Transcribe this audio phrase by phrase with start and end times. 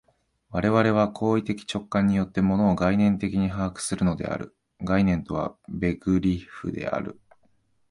[0.49, 7.21] 我々は行為的直観によって、物を概念的に把握するのである（概念とはベグリッフである）。